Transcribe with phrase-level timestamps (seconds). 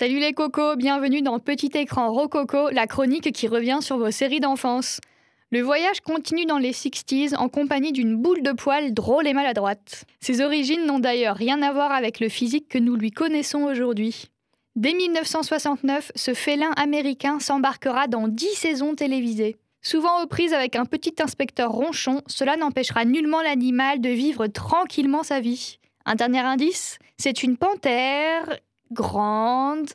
[0.00, 4.38] Salut les cocos, bienvenue dans Petit écran Rococo, la chronique qui revient sur vos séries
[4.38, 5.00] d'enfance.
[5.50, 10.04] Le voyage continue dans les 60s en compagnie d'une boule de poils drôle et maladroite.
[10.20, 14.26] Ses origines n'ont d'ailleurs rien à voir avec le physique que nous lui connaissons aujourd'hui.
[14.76, 19.56] Dès 1969, ce félin américain s'embarquera dans 10 saisons télévisées.
[19.82, 25.24] Souvent aux prises avec un petit inspecteur ronchon, cela n'empêchera nullement l'animal de vivre tranquillement
[25.24, 25.80] sa vie.
[26.04, 28.60] Un dernier indice, c'est une panthère
[28.92, 29.88] grande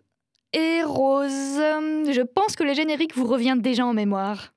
[0.53, 1.29] et rose.
[1.29, 4.53] Je pense que le générique vous revient déjà en mémoire.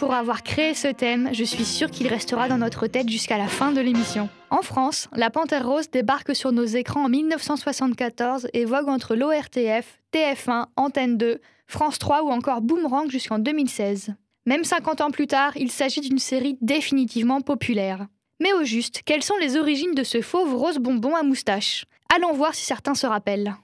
[0.00, 1.28] Pour avoir créé ce thème.
[1.34, 4.30] Je suis sûre qu'il restera dans notre tête jusqu'à la fin de l'émission.
[4.48, 10.00] En France, La Panthère Rose débarque sur nos écrans en 1974 et vogue entre l'ORTF,
[10.14, 14.14] TF1, Antenne 2, France 3 ou encore Boomerang jusqu'en 2016.
[14.46, 18.06] Même 50 ans plus tard, il s'agit d'une série définitivement populaire.
[18.40, 21.84] Mais au juste, quelles sont les origines de ce fauve rose bonbon à moustache?
[22.16, 23.54] Allons voir si certains se rappellent.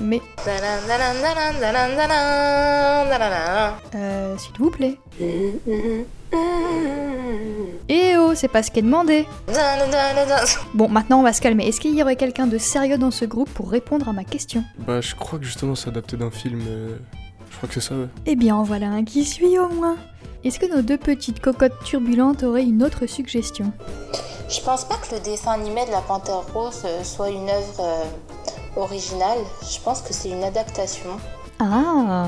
[0.00, 0.20] Mais.
[3.94, 4.98] Euh, s'il vous plaît.
[7.88, 9.26] Eh oh, c'est pas ce qui est demandé.
[10.74, 11.66] Bon, maintenant on va se calmer.
[11.68, 14.64] Est-ce qu'il y aurait quelqu'un de sérieux dans ce groupe pour répondre à ma question
[14.86, 16.62] Bah, je crois que justement c'est adapté d'un film.
[16.66, 16.96] euh,
[17.50, 18.06] Je crois que c'est ça, ouais.
[18.26, 19.96] Eh bien, en voilà un qui suit au moins.
[20.44, 23.72] Est-ce que nos deux petites cocottes turbulentes auraient une autre suggestion?
[24.52, 27.80] Je pense pas que le dessin animé de la Panthère Rose euh, soit une œuvre
[27.80, 28.04] euh,
[28.76, 29.38] originale.
[29.62, 31.08] Je pense que c'est une adaptation.
[31.58, 32.26] Ah,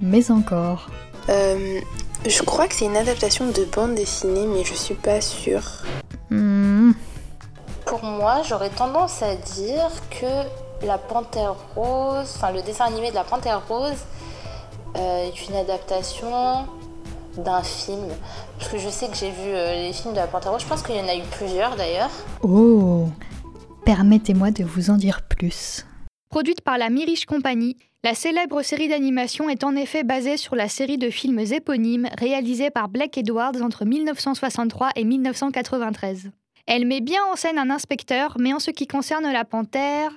[0.00, 0.88] mais encore.
[1.28, 1.80] Euh,
[2.26, 5.62] je crois que c'est une adaptation de bande dessinée, mais je suis pas sûre.
[6.30, 6.92] Hmm,
[7.84, 13.16] Pour moi, j'aurais tendance à dire que la Panthère Rose, enfin le dessin animé de
[13.16, 13.98] la Panthère Rose,
[14.96, 16.66] euh, est une adaptation
[17.42, 18.08] d'un film.
[18.58, 20.58] Parce que je sais que j'ai vu euh, les films de la Panthère.
[20.58, 22.10] Je pense qu'il y en a eu plusieurs d'ailleurs.
[22.42, 23.08] Oh
[23.84, 25.86] Permettez-moi de vous en dire plus.
[26.28, 30.68] Produite par la Miriche Company, la célèbre série d'animation est en effet basée sur la
[30.68, 36.30] série de films éponymes réalisée par Blake Edwards entre 1963 et 1993.
[36.66, 40.12] Elle met bien en scène un inspecteur, mais en ce qui concerne la panthère,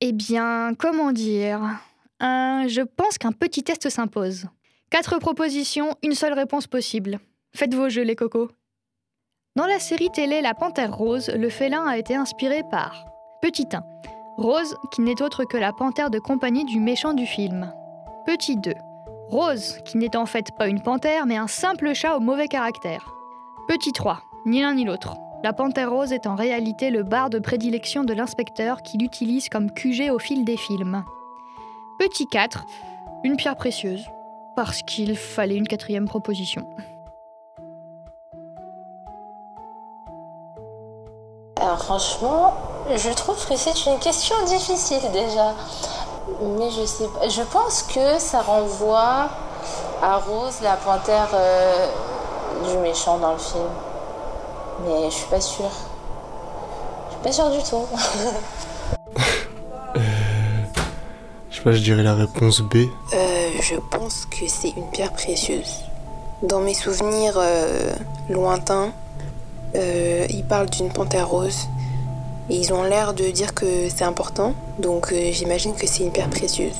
[0.00, 1.60] eh bien, comment dire?
[2.22, 4.46] Euh, Je pense qu'un petit test s'impose.
[4.94, 7.18] Quatre propositions, une seule réponse possible.
[7.52, 8.48] Faites vos jeux, les cocos.
[9.56, 13.04] Dans la série télé La Panthère Rose, le félin a été inspiré par
[13.42, 13.82] Petit 1.
[14.36, 17.74] Rose, qui n'est autre que la panthère de compagnie du méchant du film.
[18.24, 18.72] Petit 2.
[19.30, 23.12] Rose, qui n'est en fait pas une panthère, mais un simple chat au mauvais caractère.
[23.66, 24.22] Petit 3.
[24.46, 25.16] Ni l'un ni l'autre.
[25.42, 29.72] La panthère rose est en réalité le bar de prédilection de l'inspecteur qui l'utilise comme
[29.72, 31.04] QG au fil des films.
[31.98, 32.64] Petit 4.
[33.24, 34.06] Une pierre précieuse.
[34.56, 36.66] Parce qu'il fallait une quatrième proposition.
[41.60, 42.52] Alors franchement,
[42.94, 45.54] je trouve que c'est une question difficile déjà.
[46.40, 47.28] Mais je sais pas.
[47.28, 49.28] Je pense que ça renvoie
[50.02, 51.86] à Rose, la panthère euh,
[52.70, 53.68] du méchant dans le film.
[54.86, 55.70] Mais je suis pas sûre.
[57.08, 57.86] Je suis pas sûre du tout.
[61.64, 62.74] Je sais pas, je dirais la réponse B.
[63.14, 65.80] Euh, je pense que c'est une pierre précieuse.
[66.42, 67.90] Dans mes souvenirs euh,
[68.28, 68.92] lointains,
[69.74, 71.68] euh, ils parlent d'une panthère rose.
[72.50, 76.12] Et ils ont l'air de dire que c'est important, donc euh, j'imagine que c'est une
[76.12, 76.76] pierre précieuse.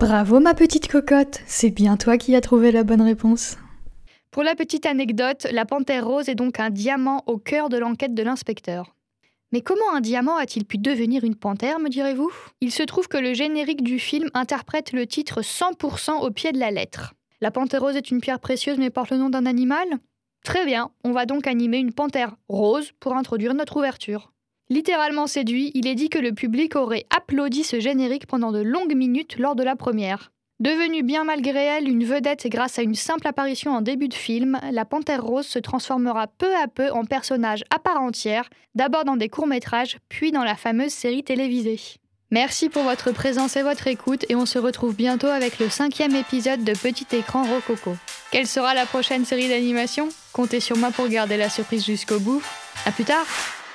[0.00, 3.56] Bravo ma petite cocotte, c'est bien toi qui as trouvé la bonne réponse.
[4.32, 8.14] Pour la petite anecdote, la panthère rose est donc un diamant au cœur de l'enquête
[8.14, 8.95] de l'inspecteur.
[9.56, 12.30] Mais comment un diamant a-t-il pu devenir une panthère, me direz-vous?
[12.60, 16.58] Il se trouve que le générique du film interprète le titre 100% au pied de
[16.58, 17.14] la lettre.
[17.40, 19.88] La panthère rose est une pierre précieuse mais porte le nom d'un animal?
[20.44, 24.30] Très bien, on va donc animer une panthère rose pour introduire notre ouverture.
[24.68, 28.94] Littéralement séduit, il est dit que le public aurait applaudi ce générique pendant de longues
[28.94, 30.32] minutes lors de la première.
[30.58, 34.58] Devenue bien malgré elle une vedette grâce à une simple apparition en début de film,
[34.72, 39.16] la Panthère Rose se transformera peu à peu en personnage à part entière, d'abord dans
[39.16, 41.78] des courts-métrages, puis dans la fameuse série télévisée.
[42.30, 46.16] Merci pour votre présence et votre écoute et on se retrouve bientôt avec le cinquième
[46.16, 47.94] épisode de Petit Écran Rococo.
[48.32, 50.08] Quelle sera la prochaine série d'animation?
[50.32, 52.42] Comptez sur moi pour garder la surprise jusqu'au bout.
[52.86, 53.26] À plus tard